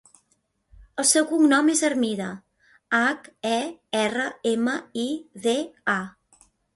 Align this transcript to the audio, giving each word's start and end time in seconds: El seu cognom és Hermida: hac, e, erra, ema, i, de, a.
El 1.01 1.05
seu 1.09 1.25
cognom 1.31 1.67
és 1.73 1.83
Hermida: 1.89 2.29
hac, 2.99 3.29
e, 3.49 3.53
erra, 3.99 4.25
ema, 4.53 4.73
i, 5.03 5.07
de, 5.45 5.55
a. 5.97 5.99